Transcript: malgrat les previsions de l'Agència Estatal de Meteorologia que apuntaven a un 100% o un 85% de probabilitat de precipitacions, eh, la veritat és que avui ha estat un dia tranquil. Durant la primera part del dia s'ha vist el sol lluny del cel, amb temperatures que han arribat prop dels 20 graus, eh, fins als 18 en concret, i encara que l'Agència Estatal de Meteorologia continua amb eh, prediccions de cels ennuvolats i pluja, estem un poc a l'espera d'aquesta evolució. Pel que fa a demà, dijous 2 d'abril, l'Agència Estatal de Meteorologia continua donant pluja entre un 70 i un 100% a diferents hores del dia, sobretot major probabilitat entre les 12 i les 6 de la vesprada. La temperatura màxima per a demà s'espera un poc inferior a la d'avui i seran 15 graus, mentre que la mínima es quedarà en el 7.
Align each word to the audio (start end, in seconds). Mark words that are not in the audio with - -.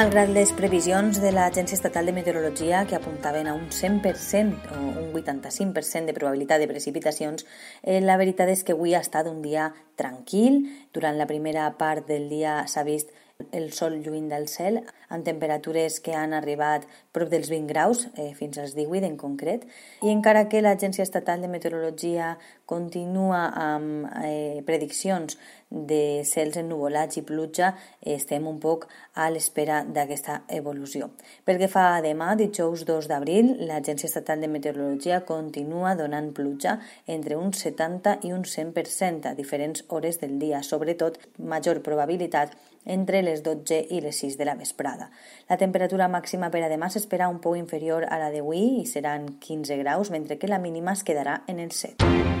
malgrat 0.00 0.30
les 0.32 0.48
previsions 0.56 1.18
de 1.20 1.28
l'Agència 1.34 1.76
Estatal 1.76 2.06
de 2.08 2.12
Meteorologia 2.16 2.86
que 2.88 2.96
apuntaven 2.96 3.50
a 3.50 3.52
un 3.52 3.66
100% 3.68 4.70
o 4.78 4.99
un 5.10 5.22
85% 5.22 6.06
de 6.06 6.16
probabilitat 6.16 6.62
de 6.62 6.68
precipitacions, 6.70 7.46
eh, 7.82 8.00
la 8.00 8.16
veritat 8.16 8.48
és 8.48 8.64
que 8.64 8.76
avui 8.76 8.94
ha 8.94 9.02
estat 9.04 9.26
un 9.26 9.42
dia 9.42 9.72
tranquil. 9.96 10.62
Durant 10.94 11.18
la 11.18 11.26
primera 11.26 11.66
part 11.78 12.06
del 12.08 12.28
dia 12.28 12.62
s'ha 12.66 12.86
vist 12.86 13.10
el 13.52 13.72
sol 13.72 14.00
lluny 14.02 14.28
del 14.28 14.48
cel, 14.48 14.80
amb 15.08 15.24
temperatures 15.24 15.98
que 16.04 16.14
han 16.14 16.34
arribat 16.36 16.86
prop 17.14 17.30
dels 17.32 17.50
20 17.50 17.66
graus, 17.70 18.06
eh, 18.16 18.32
fins 18.34 18.58
als 18.58 18.74
18 18.76 19.06
en 19.06 19.16
concret, 19.16 19.66
i 20.02 20.10
encara 20.12 20.48
que 20.48 20.62
l'Agència 20.62 21.02
Estatal 21.02 21.40
de 21.40 21.48
Meteorologia 21.48 22.36
continua 22.66 23.48
amb 23.56 24.06
eh, 24.22 24.62
prediccions 24.66 25.38
de 25.70 26.22
cels 26.26 26.58
ennuvolats 26.60 27.18
i 27.18 27.24
pluja, 27.26 27.74
estem 28.02 28.46
un 28.50 28.58
poc 28.62 28.88
a 29.14 29.30
l'espera 29.30 29.82
d'aquesta 29.86 30.42
evolució. 30.48 31.10
Pel 31.44 31.58
que 31.58 31.70
fa 31.70 31.96
a 31.96 32.02
demà, 32.04 32.34
dijous 32.38 32.84
2 32.86 33.10
d'abril, 33.10 33.54
l'Agència 33.66 34.10
Estatal 34.10 34.42
de 34.42 34.50
Meteorologia 35.00 35.24
continua 35.24 35.94
donant 35.96 36.32
pluja 36.34 36.78
entre 37.06 37.36
un 37.36 37.54
70 37.54 38.18
i 38.22 38.32
un 38.32 38.44
100% 38.44 39.30
a 39.30 39.34
diferents 39.34 39.84
hores 39.88 40.20
del 40.20 40.38
dia, 40.38 40.62
sobretot 40.62 41.16
major 41.38 41.80
probabilitat 41.80 42.52
entre 42.84 43.22
les 43.22 43.40
12 43.42 43.86
i 43.88 44.00
les 44.04 44.20
6 44.20 44.36
de 44.36 44.44
la 44.44 44.56
vesprada. 44.56 45.10
La 45.48 45.56
temperatura 45.56 46.08
màxima 46.08 46.50
per 46.50 46.64
a 46.64 46.68
demà 46.68 46.90
s'espera 46.92 47.30
un 47.32 47.40
poc 47.40 47.56
inferior 47.56 48.04
a 48.10 48.20
la 48.20 48.28
d'avui 48.30 48.82
i 48.82 48.86
seran 48.86 49.38
15 49.40 49.80
graus, 49.80 50.10
mentre 50.10 50.36
que 50.36 50.52
la 50.52 50.60
mínima 50.60 50.92
es 50.92 51.04
quedarà 51.04 51.42
en 51.46 51.60
el 51.60 51.72
7. 51.72 52.39